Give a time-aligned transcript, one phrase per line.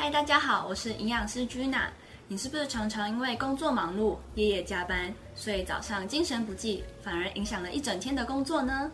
[0.00, 1.88] 嗨，大家好，我是营养师 Gina。
[2.28, 8.92] 你是不是常常因为工作忙碌、夜夜加班，所以早上精神不济，反而影响了一整天的工作呢？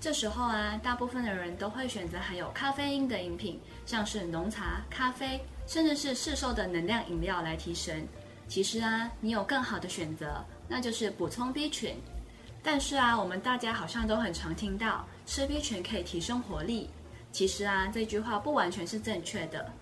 [0.00, 8.04] 这时候啊，大部分的人都会选择含有咖啡因的饮品，像是浓茶、咖啡，甚至是市售的能量饮料来提神。
[8.48, 11.94] 其实啊，你有更好的选择，那就是补充 B 群。
[12.60, 16.90] 但是啊，我们大家好像都很常听到吃 B 群可以提升活力。
[17.30, 19.72] 其实啊，这句话不完全是正确的。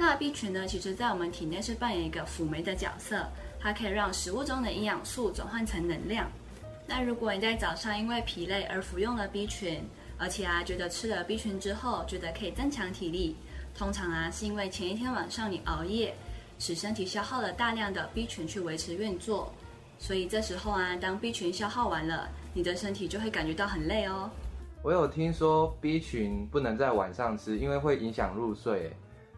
[0.00, 3.22] 那 B 群呢，其实在我们体内是扮演一个辅酶的角色，
[3.60, 6.26] 它可以让食物中的营养素转换成能量。
[6.86, 9.84] 那如果你在早上因为疲累而服用了 B 群，
[10.16, 13.36] 而且啊觉得吃了 B 群之后觉得可以增强体力，
[13.76, 16.14] 通常啊是因为前一天晚上你熬夜，
[16.58, 19.52] 使身体消耗了大量的 B 群去维持运作。
[19.98, 24.30] 所以这时候啊，当 B 群消耗完了，你的身体就会感觉到很累哦。
[24.82, 28.90] 我有听说 B 群不能在晚上吃，因为会影响入睡。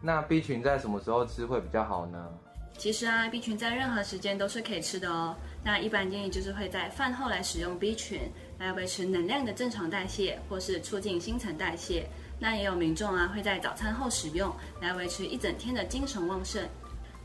[0.05, 2.29] 那 B 群在什么时候吃会比较好呢？
[2.77, 5.33] 其实啊，B 群在任何时间都是可以吃的哦。
[5.63, 8.19] 那一般建议就是会在饭后来使用 B 群，
[8.59, 12.05] 来维持能量的正常代谢，或是促进新陈代谢。
[12.37, 16.61] 那也有民众啊会在早餐后使用，来维持一整天的精神旺盛。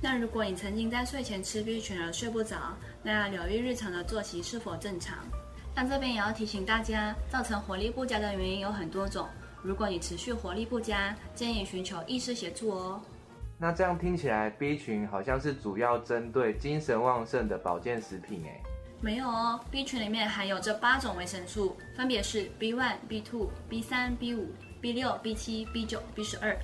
[0.00, 5.18] 那如果你曾经在睡前吃 B 群而睡不着，那要留意日常的作息是否正常。
[5.74, 9.26] 那这边也要提醒大家，造成活力不佳的原因有很多种。
[9.62, 13.00] 如果你持续活力不佳，建议寻求医师协助哦。
[13.58, 18.62] 那这样听起来，B 群好像是主要针对精神旺盛的保健食品诶。
[19.00, 26.56] 没有哦，B 群里面含有这八种维生素，分别是 B one、B two、B 三、B 五、B 六、B 七、B 九、B 十二。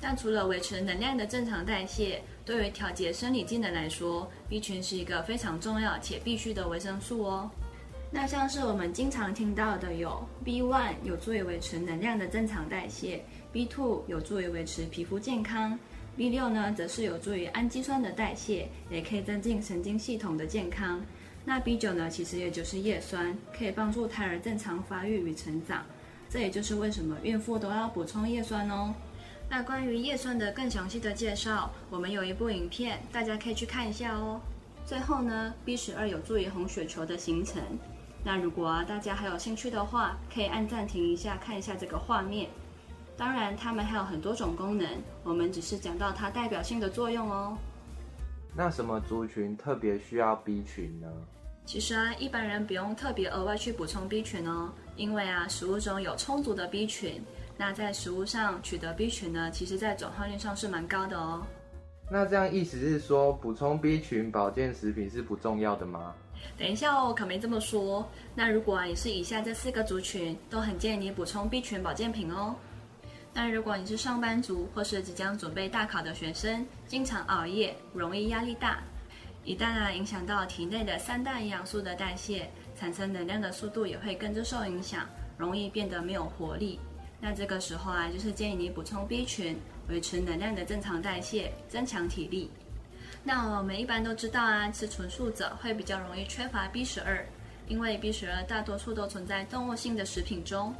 [0.00, 7.50] 但除了维持能量的正常代谢，对于调节生理机能来说，B 群是一个非常重要且必须的维生素哦。
[8.10, 15.78] 那像是我们经常听到的有 B one 有助于维持能量的正常代谢，B two 有助于维持皮肤健康
[16.16, 21.04] ，B 六呢则是有助于氨基酸的代谢，也可以增进神经系统的健康。
[21.44, 25.84] 那 B 九呢其实也就是叶酸，可以帮助胎儿正常发育与成长。
[26.30, 28.94] 这也就是为什么孕妇都要补充叶酸哦。
[29.50, 34.40] 那关于叶酸的更详细的介绍，我们有一部影片，大家可以去看一下哦。
[34.88, 37.62] 最后呢，B 十二有助于红血球的形成。
[38.24, 42.48] 那如果大家还有兴趣的话，可以按暂停一下，看一下这个画面。
[43.14, 44.88] 当然，它们还有很多种功能，
[45.24, 47.58] 我们只是讲到它代表性的作用哦。
[48.56, 51.06] 那什么族群特别需要 B 群呢？
[51.66, 57.22] 其实啊，一般人不用特别额外去补充 B 群哦，因为啊，食物中有充足的 B 群。
[57.58, 61.42] 那在食物上取得 B 群呢，其实在转化率上是蛮高的哦。
[62.10, 66.14] 那这样意思是说，补充 B 群保健食品是不重要的吗？
[66.56, 68.08] 等一下哦，可没这么说。
[68.34, 72.54] 那如果，你是以下这四个族群，都很建议你补充 B 群保健品哦。
[73.34, 78.82] 那如果你是上班族或是即将准备大考的学生，经常熬夜，容易压力大，
[79.44, 86.80] 一旦啊影响到体内的三大营养素的代谢，产生能量的速度也会跟着受影响，容易变得没有活力。
[87.20, 89.56] 那这个时候啊，就是建议你补充 B 群。
[89.88, 92.50] 维持能量的正常代谢，增强体力。
[93.24, 97.24] 那我们一般都知道啊，吃纯素者会比较容易缺乏 B 十二，
[97.68, 100.74] 因为 B 十二大多数都存在动物性的食品中。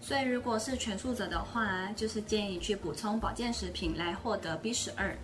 [0.00, 5.14] 所以如果是全素者的话，就是建议去补充保健食品来获得 B 十二。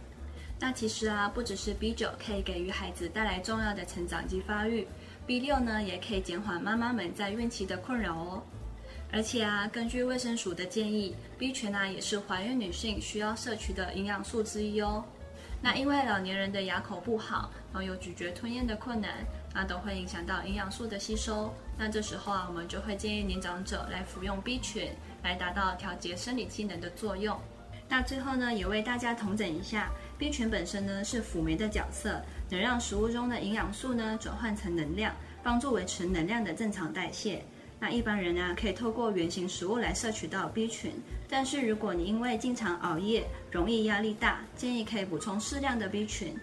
[0.61, 4.87] 那其实啊，不只是 B 九可以给予孩子带来重要的成长及发育
[5.27, 8.43] ，B 六呢也可以减缓妈妈们在孕期的困扰哦。
[9.12, 15.05] 而且啊，根据卫生署的建议，B 群啊也是怀孕女性需要摄取的营养素之一哦。
[15.61, 19.11] 那因为老年人的牙口不好，然后有咀嚼吞咽的困难，
[19.55, 21.53] 那都会影响到营养素的吸收。
[21.78, 24.91] 那这时候啊，我们就会建议年长者来服用 B 群，
[25.23, 27.39] 来达到调节生理机能的作用。
[27.89, 32.19] 那最后呢，也为大家统整一下，B 群本身呢是辅酶的角色，
[32.49, 37.44] 能让食物中的营养素呢转换成能量，帮助维持能量的正常代谢。
[37.82, 40.93] 那一般人呢，可以透过原型食物来摄取到 B 群，
[41.29, 46.37] 但是如果你因为经常熬夜，容易压力大，建议可以补充适量的 B 群。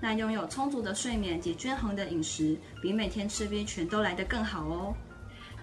[0.00, 4.94] 那拥有充足的睡眠及均衡的饮食，比每天吃 B 群都来得更好哦。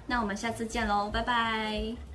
[0.06, 2.13] 那我们下次见喽，拜拜。